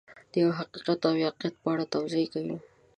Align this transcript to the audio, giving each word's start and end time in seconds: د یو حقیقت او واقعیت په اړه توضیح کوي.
د 0.31 0.33
یو 0.43 0.49
حقیقت 0.59 0.99
او 1.07 1.13
واقعیت 1.23 1.53
په 1.61 1.67
اړه 1.73 1.85
توضیح 1.93 2.25
کوي. 2.33 2.55